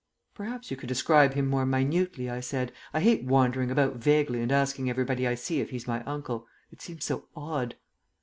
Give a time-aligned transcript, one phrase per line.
[0.33, 2.71] "Perhaps you could describe him more minutely," I said.
[2.91, 6.47] "I hate wandering about vaguely and asking everybody I see if he's my uncle.
[6.71, 7.75] It seems so odd."